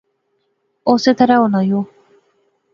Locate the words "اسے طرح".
0.97-1.35